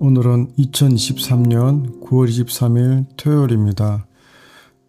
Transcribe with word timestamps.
오늘은 0.00 0.52
2023년 0.56 2.00
9월 2.00 2.28
23일 2.28 3.06
토요일입니다. 3.16 4.06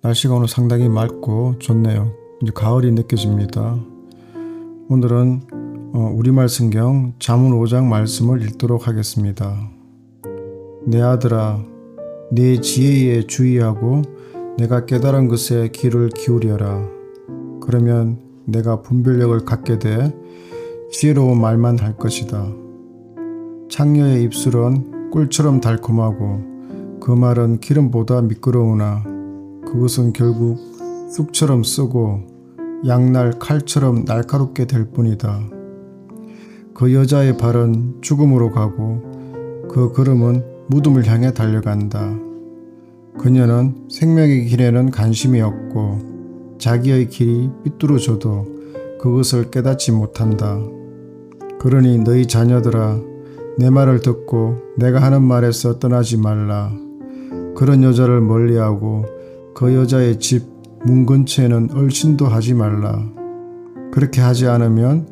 날씨가 0.03 0.35
오늘 0.35 0.47
상당히 0.47 0.87
맑고 0.87 1.55
좋네요. 1.57 2.13
이제 2.43 2.51
가을이 2.53 2.91
느껴집니다. 2.91 3.79
오늘은 4.87 5.41
어, 5.95 6.13
우리말 6.15 6.47
성경 6.47 7.13
잠언 7.17 7.53
5장 7.53 7.85
말씀을 7.85 8.43
읽도록 8.43 8.87
하겠습니다. 8.87 9.71
내 10.85 11.01
아들아, 11.01 11.65
내 12.31 12.61
지혜에 12.61 13.23
주의하고 13.23 14.03
내가 14.59 14.85
깨달은 14.85 15.27
것에 15.27 15.69
귀를 15.73 16.09
기울여라. 16.09 16.87
그러면 17.61 18.19
내가 18.45 18.83
분별력을 18.83 19.39
갖게 19.39 19.79
돼 19.79 20.15
지혜로운 20.91 21.41
말만 21.41 21.79
할 21.79 21.97
것이다. 21.97 22.47
창녀의 23.69 24.23
입술은 24.25 24.98
꿀처럼 25.11 25.61
달콤하고 25.61 26.99
그 27.01 27.11
말은 27.11 27.59
기름보다 27.59 28.21
미끄러우나 28.21 29.03
그것은 29.65 30.13
결국 30.13 30.57
쑥처럼 31.11 31.63
쓰고 31.63 32.21
양날 32.87 33.31
칼처럼 33.39 34.05
날카롭게 34.05 34.65
될 34.65 34.91
뿐이다. 34.91 35.41
그 36.73 36.93
여자의 36.93 37.37
발은 37.37 37.97
죽음으로 38.01 38.51
가고 38.51 39.67
그 39.69 39.91
걸음은 39.91 40.43
무덤을 40.67 41.07
향해 41.07 41.33
달려간다. 41.33 42.15
그녀는 43.17 43.87
생명의 43.89 44.45
길에는 44.45 44.91
관심이 44.91 45.41
없고 45.41 46.57
자기의 46.57 47.09
길이 47.09 47.49
삐뚤어져도 47.63 48.45
그것을 48.99 49.49
깨닫지 49.49 49.91
못한다. 49.91 50.59
그러니 51.59 51.99
너희 51.99 52.27
자녀들아 52.27 52.99
내 53.57 53.69
말을 53.69 54.01
듣고 54.01 54.57
내가 54.77 55.01
하는 55.01 55.23
말에서 55.23 55.79
떠나지 55.79 56.17
말라. 56.17 56.71
그런 57.55 57.83
여자를 57.83 58.21
멀리하고 58.21 59.05
그 59.53 59.73
여자의 59.73 60.19
집 60.19 60.59
문 60.85 61.05
근처에는 61.05 61.71
얼씬도 61.73 62.25
하지 62.25 62.53
말라. 62.53 63.05
그렇게 63.91 64.21
하지 64.21 64.47
않으면 64.47 65.07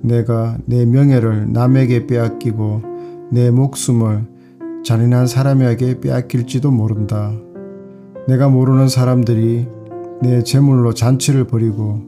내가 0.00 0.58
내 0.64 0.84
명예를 0.84 1.52
남에게 1.52 2.06
빼앗기고 2.06 2.82
내 3.32 3.50
목숨을 3.50 4.26
잔인한 4.84 5.26
사람에게 5.26 6.00
빼앗길지도 6.00 6.70
모른다. 6.70 7.32
내가 8.28 8.48
모르는 8.48 8.88
사람들이 8.88 9.66
내 10.22 10.42
재물로 10.42 10.94
잔치를 10.94 11.44
벌이고 11.44 12.00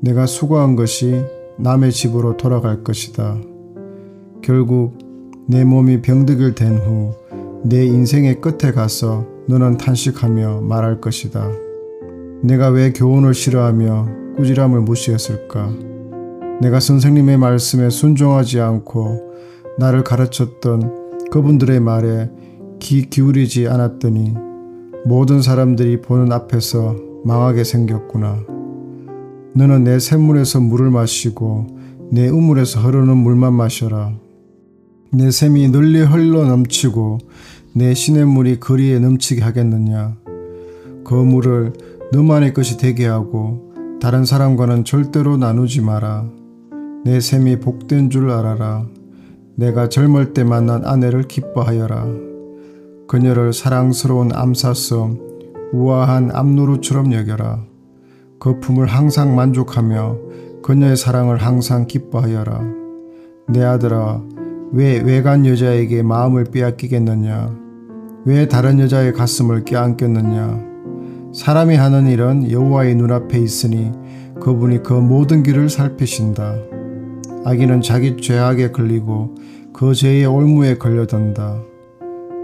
내가 0.00 0.26
수고한 0.26 0.74
것이 0.74 1.24
남의 1.58 1.92
집으로 1.92 2.36
돌아갈 2.36 2.82
것이다. 2.82 3.36
결국 4.42 4.98
내 5.48 5.64
몸이 5.64 6.02
병득을 6.02 6.54
된 6.54 6.76
후 6.78 7.28
내 7.64 7.84
인생의 7.84 8.40
끝에 8.40 8.72
가서 8.72 9.26
너는 9.48 9.78
탄식하며 9.78 10.60
말할 10.60 11.00
것이다. 11.00 11.48
내가 12.42 12.68
왜 12.68 12.92
교훈을 12.92 13.34
싫어하며 13.34 14.36
꾸지람을 14.36 14.80
무시했을까? 14.82 15.72
내가 16.60 16.78
선생님의 16.78 17.36
말씀에 17.38 17.90
순종하지 17.90 18.60
않고 18.60 19.32
나를 19.78 20.04
가르쳤던 20.04 21.30
그분들의 21.30 21.80
말에 21.80 22.30
귀 22.78 23.02
기울이지 23.10 23.66
않았더니 23.68 24.34
모든 25.04 25.42
사람들이 25.42 26.00
보는 26.00 26.30
앞에서 26.32 26.94
망하게 27.24 27.64
생겼구나. 27.64 28.38
너는 29.54 29.82
내 29.84 29.98
샘물에서 29.98 30.60
물을 30.60 30.90
마시고 30.90 31.66
내 32.12 32.28
우물에서 32.28 32.80
흐르는 32.80 33.16
물만 33.16 33.52
마셔라. 33.54 34.12
내 35.10 35.30
샘이 35.30 35.68
널리 35.68 36.02
흘러 36.02 36.44
넘치고 36.44 37.18
내 37.72 37.94
시냇물이 37.94 38.60
거리에 38.60 38.98
넘치게 38.98 39.42
하겠느냐. 39.42 40.16
그 41.02 41.14
물을 41.14 41.72
너만의 42.12 42.52
것이 42.52 42.76
되게 42.76 43.06
하고 43.06 43.72
다른 44.02 44.26
사람과는 44.26 44.84
절대로 44.84 45.38
나누지 45.38 45.80
마라. 45.80 46.28
내 47.06 47.20
샘이 47.20 47.60
복된 47.60 48.10
줄 48.10 48.30
알아라. 48.30 48.86
내가 49.54 49.88
젊을 49.88 50.34
때 50.34 50.44
만난 50.44 50.84
아내를 50.84 51.22
기뻐하여라. 51.22 52.06
그녀를 53.08 53.54
사랑스러운 53.54 54.30
암사섬, 54.34 55.20
우아한 55.72 56.32
암노루처럼 56.34 57.14
여겨라. 57.14 57.64
그 58.38 58.60
품을 58.60 58.86
항상 58.86 59.34
만족하며 59.34 60.18
그녀의 60.62 60.98
사랑을 60.98 61.38
항상 61.38 61.86
기뻐하여라. 61.86 62.60
내 63.48 63.64
아들아, 63.64 64.22
왜 64.72 65.00
외간 65.00 65.46
여자에게 65.46 66.02
마음을 66.02 66.44
빼앗기겠느냐? 66.44 67.56
왜 68.26 68.46
다른 68.48 68.78
여자의 68.80 69.12
가슴을 69.14 69.64
껴안겠느냐? 69.64 70.68
사람이 71.32 71.76
하는 71.76 72.06
일은 72.06 72.50
여호와의 72.50 72.94
눈앞에 72.96 73.38
있으니 73.38 73.92
그분이 74.40 74.82
그 74.82 74.92
모든 74.92 75.42
길을 75.42 75.70
살피신다. 75.70 76.54
아기는 77.44 77.80
자기 77.80 78.16
죄악에 78.18 78.70
걸리고 78.72 79.34
그 79.72 79.94
죄의 79.94 80.26
올무에 80.26 80.76
걸려든다. 80.76 81.62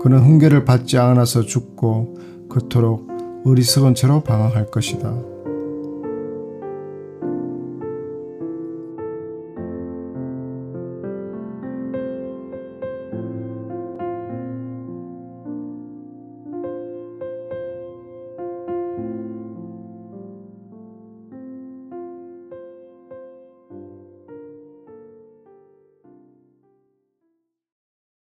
그는 0.00 0.20
훈계를 0.20 0.64
받지 0.64 0.98
않아서 0.98 1.42
죽고 1.42 2.16
그토록 2.48 3.08
어리석은 3.44 3.94
채로 3.94 4.22
방황할 4.22 4.70
것이다. 4.70 5.33